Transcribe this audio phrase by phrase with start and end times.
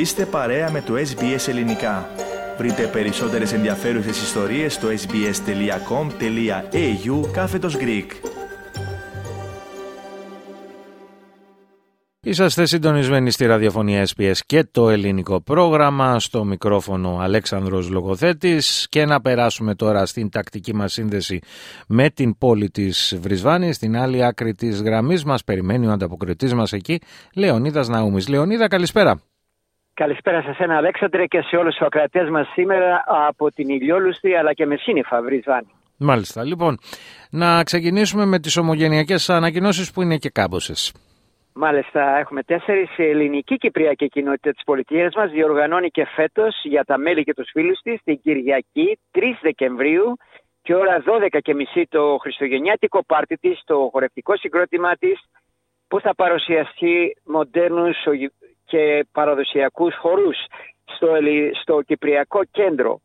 [0.00, 2.08] Είστε παρέα με το SBS Ελληνικά.
[2.58, 5.30] Βρείτε περισσότερες ενδιαφέρουσες ιστορίες στο sbs.com.au
[7.32, 8.06] κάθετος Greek.
[12.20, 19.20] Είσαστε συντονισμένοι στη ραδιοφωνία SPS και το ελληνικό πρόγραμμα στο μικρόφωνο Αλέξανδρος Λογοθέτης και να
[19.20, 21.40] περάσουμε τώρα στην τακτική μας σύνδεση
[21.86, 26.72] με την πόλη της Βρισβάνης στην άλλη άκρη της γραμμής μας περιμένει ο ανταποκριτής μας
[26.72, 27.00] εκεί
[27.34, 28.28] Λεωνίδας Ναούμης.
[28.28, 29.20] Λεωνίδα καλησπέρα.
[30.04, 34.52] Καλησπέρα σε ένα Αλέξανδρε και σε όλους τους ακρατές μας σήμερα από την ηλιόλουστη αλλά
[34.52, 35.70] και με σύννεφα Βρισβάνη.
[35.98, 36.44] Μάλιστα.
[36.44, 36.78] Λοιπόν,
[37.30, 40.94] να ξεκινήσουμε με τις ομογενειακές ανακοινώσεις που είναι και κάμποσες.
[41.52, 42.98] Μάλιστα, έχουμε τέσσερις.
[42.98, 47.50] Η ελληνική κυπριακή κοινότητα της πολιτείας μας διοργανώνει και φέτος για τα μέλη και τους
[47.52, 50.16] φίλους της την Κυριακή 3 Δεκεμβρίου
[50.62, 55.20] και ώρα 12.30 το Χριστουγεννιάτικο πάρτι της, το χορευτικό συγκρότημά της,
[55.88, 57.86] που θα παρουσιαστεί μοντέρνου
[58.70, 60.36] και παραδοσιακούς χορούς
[60.84, 61.08] στο,
[61.62, 63.00] στο Κυπριακό Κέντρο.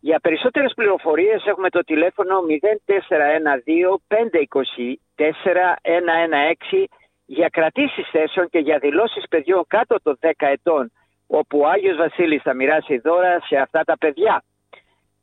[0.00, 2.40] Για περισσότερες πληροφορίες έχουμε το τηλέφωνο
[6.72, 6.84] 0412-524-116
[7.26, 10.92] για κρατήσεις θέσεων και για δηλώσεις παιδιών κάτω των 10 ετών
[11.26, 14.42] όπου ο Άγιος Βασίλης θα μοιράσει δώρα σε αυτά τα παιδιά.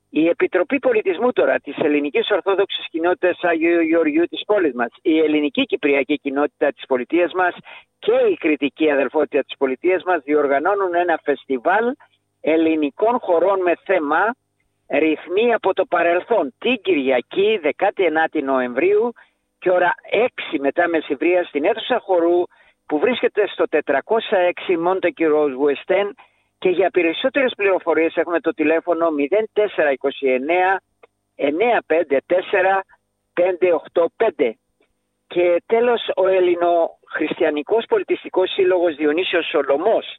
[0.10, 5.64] Η Επιτροπή Πολιτισμού τώρα της Ελληνικής Ορθόδοξης Κοινότητας Άγιου Γεωργιού της πόλης μας, η Ελληνική
[5.66, 7.56] Κυπριακή Κοινότητα της πολιτείας μας
[8.00, 11.94] και η Κριτική Αδελφότητα της πολιτείας μας διοργανώνουν ένα φεστιβάλ
[12.42, 14.36] ελληνικών χωρών με θέμα
[14.90, 19.14] ρυθμοί από το παρελθόν την Κυριακή 19 Νοεμβρίου
[19.60, 19.96] και ώρα
[20.54, 22.44] 6 μετά μεσημβρία στην αίθουσα χορού
[22.86, 23.82] που βρίσκεται στο 406
[24.88, 26.10] Montague Rose West End
[26.60, 29.08] και για περισσότερες πληροφορίες έχουμε το τηλέφωνο
[29.54, 30.78] 0429
[31.36, 31.50] 954
[34.38, 34.52] 585.
[35.28, 40.18] Και τέλος ο Ελληνοχριστιανικός Πολιτιστικός Σύλλογος Διονύσιος Σολομός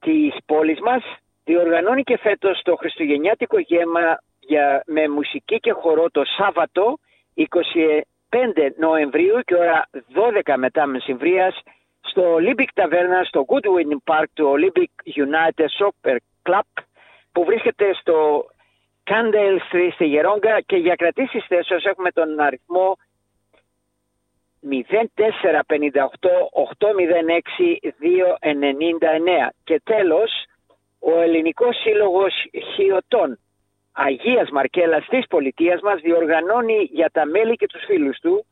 [0.00, 1.02] της πόλης μας
[1.44, 6.98] διοργανώνει και φέτος το Χριστουγεννιάτικο γέμα για, με μουσική και χορό το Σάββατο
[7.34, 7.44] 25
[8.76, 9.88] Νοεμβρίου και ώρα
[10.44, 11.60] 12 μετά μεσημβρίας
[12.04, 14.92] στο Olympic Ταβέρνα, στο Goodwin Park του Olympic
[15.24, 16.82] United Soccer Club
[17.32, 18.46] που βρίσκεται στο
[19.04, 20.60] Candle Street στη Γερόγκα.
[20.60, 22.96] Και για κρατήσεις θέσεως έχουμε τον αριθμό
[24.64, 24.70] 0458
[26.52, 27.78] 806
[29.40, 30.44] 299 και τέλος
[30.98, 32.34] ο Ελληνικός Σύλλογος
[32.74, 33.38] Χιωτών
[33.92, 38.46] Αγίας Μαρκέλας της πολιτείας μας διοργανώνει για τα μέλη και τους φίλους του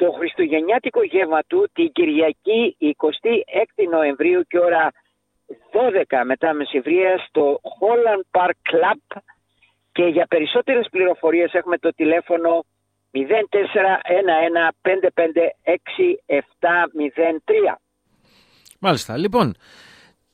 [0.00, 3.08] το Χριστουγεννιάτικο γεύμα του την Κυριακή 26
[3.90, 4.90] Νοεμβρίου και ώρα
[5.48, 9.00] 12 μετά μεσημβρία στο Holland Park Club
[9.92, 12.64] και για περισσότερες πληροφορίες έχουμε το τηλέφωνο
[13.12, 13.20] 0411-556-703.
[18.78, 19.16] Μάλιστα.
[19.16, 19.54] Λοιπόν,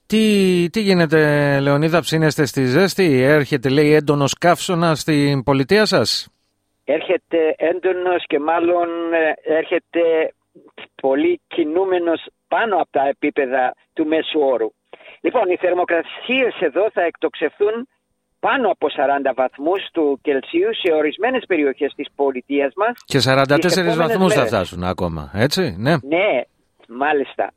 [0.07, 6.29] τι, τι γίνεται Λεωνίδα, ψήνεστε στη ζέστη, έρχεται λέει έντονος καύσωνας στην πολιτεία σας;
[6.85, 10.33] Έρχεται έντονος και μάλλον ε, έρχεται
[11.03, 14.71] πολύ κινούμενος πάνω από τα επίπεδα του μέσου όρου.
[15.21, 17.89] Λοιπόν, οι θερμοκρασίες εδώ θα εκτοξευθούν
[18.41, 18.87] πάνω από
[19.29, 22.93] 40 βαθμούς του Κελσίου σε ορισμένες περιοχές της πολιτείας μας.
[23.05, 25.95] Και 44 βαθμούς θα φτάσουν ακόμα, έτσι, ναι.
[26.03, 26.41] Ναι,
[26.89, 27.53] μάλιστα.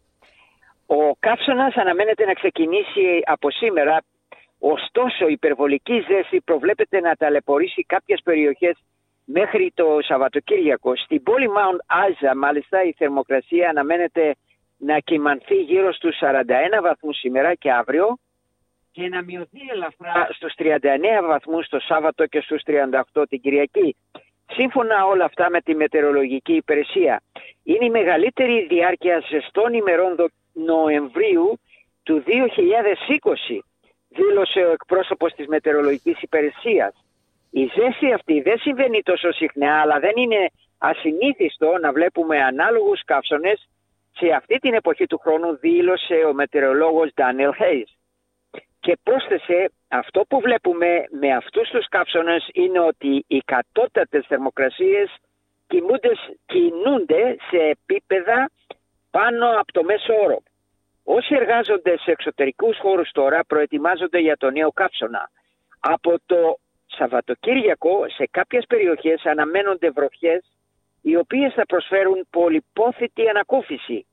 [0.85, 4.03] Ο καύσωνας αναμένεται να ξεκινήσει από σήμερα,
[4.59, 8.75] ωστόσο η υπερβολική ζέση προβλέπεται να ταλαιπωρήσει κάποιες περιοχές
[9.29, 10.95] μέχρι το Σαββατοκύριακο.
[10.95, 14.35] Στην πόλη Mount Άζα μάλιστα η θερμοκρασία αναμένεται
[14.77, 18.17] να κυμανθεί γύρω στους 41 βαθμούς σήμερα και αύριο
[18.91, 20.81] και να μειωθεί ελαφρά στους 39
[21.27, 22.61] βαθμούς το Σάββατο και στους
[23.13, 23.95] 38 την Κυριακή.
[24.51, 27.21] Σύμφωνα όλα αυτά με τη μετεωρολογική υπηρεσία,
[27.63, 30.15] είναι η μεγαλύτερη διάρκεια ζεστών ημερών
[30.53, 31.59] Νοεμβρίου
[32.03, 33.59] του 2020,
[34.09, 37.06] δήλωσε ο εκπρόσωπος της μετεωρολογικής υπηρεσίας.
[37.51, 43.69] Η ζέση αυτή δεν συμβαίνει τόσο συχνά, αλλά δεν είναι ασυνήθιστο να βλέπουμε ανάλογους καύσονες
[44.11, 47.91] σε αυτή την εποχή του χρόνου, δήλωσε ο μετεωρολόγος Daniel Hayes.
[48.79, 55.15] Και πρόσθεσε, αυτό που βλέπουμε με αυτούς τους καύσονες είναι ότι οι κατώτατες θερμοκρασίες
[56.45, 58.49] κινούνται σε επίπεδα
[59.11, 60.41] πάνω από το μέσο όρο.
[61.03, 65.29] Όσοι εργάζονται σε εξωτερικούς χώρους τώρα προετοιμάζονται για το νέο καύσωνα.
[65.79, 70.51] Από το Σαββατοκύριακο σε κάποιες περιοχές αναμένονται βροχές
[71.01, 74.05] οι οποίες θα προσφέρουν πολυπόθητη ανακούφιση.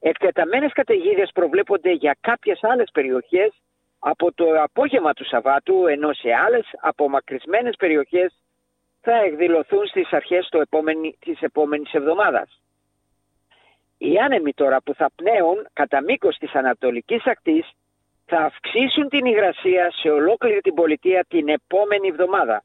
[0.00, 3.52] Εκτεταμένες καταιγίδες προβλέπονται για κάποιες άλλες περιοχές
[3.98, 8.34] από το απόγευμα του Σαββάτου ενώ σε άλλες απομακρυσμένες περιοχές
[9.00, 12.60] θα εκδηλωθούν στις αρχές του επόμενη, της επόμενης εβδομάδας.
[13.98, 17.70] Οι άνεμοι τώρα που θα πνέουν κατά μήκος της ανατολικής ακτής
[18.30, 22.64] θα αυξήσουν την υγρασία σε ολόκληρη την πολιτεία την επόμενη εβδομάδα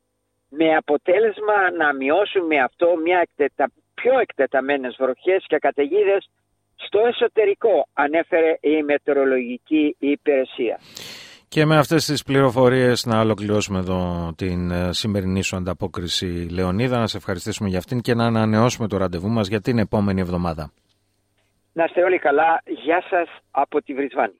[0.50, 3.72] με αποτέλεσμα να μειώσουν με αυτό μια εκτετα...
[3.94, 6.30] πιο εκτεταμένες βροχές και καταιγίδες
[6.76, 10.80] στο εσωτερικό, ανέφερε η Μετεωρολογική Υπηρεσία.
[11.48, 17.08] Και με αυτές τις πληροφορίες να ολοκληρώσουμε εδώ την ε, σημερινή σου ανταπόκριση Λεωνίδα, να
[17.08, 20.72] σε ευχαριστήσουμε για αυτήν και να ανανεώσουμε το ραντεβού μας για την επόμενη εβδομάδα.
[21.74, 22.62] Να είστε όλοι καλά.
[22.84, 24.40] Γεια σας από τη Βρισβάνη.